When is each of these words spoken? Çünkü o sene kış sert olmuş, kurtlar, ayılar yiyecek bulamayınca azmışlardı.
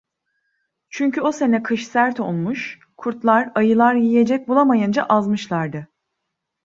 Çünkü 0.89 1.21
o 1.21 1.31
sene 1.31 1.63
kış 1.63 1.87
sert 1.87 2.19
olmuş, 2.19 2.79
kurtlar, 2.97 3.51
ayılar 3.55 3.95
yiyecek 3.95 4.47
bulamayınca 4.47 5.03
azmışlardı. 5.03 5.87